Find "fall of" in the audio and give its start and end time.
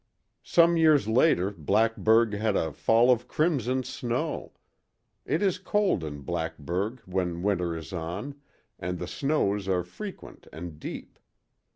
2.73-3.27